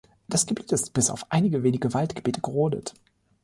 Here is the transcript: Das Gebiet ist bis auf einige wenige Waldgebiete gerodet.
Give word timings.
Das 0.27 0.47
Gebiet 0.47 0.71
ist 0.71 0.93
bis 0.93 1.11
auf 1.11 1.31
einige 1.31 1.61
wenige 1.61 1.93
Waldgebiete 1.93 2.41
gerodet. 2.41 2.95